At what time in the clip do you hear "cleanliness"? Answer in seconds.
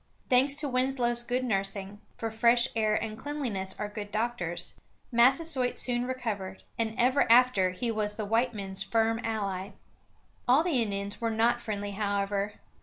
3.15-3.75